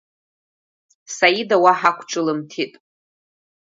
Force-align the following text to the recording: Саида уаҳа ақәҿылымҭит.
Саида 1.15 1.55
уаҳа 1.63 1.89
ақәҿылымҭит. 1.93 2.73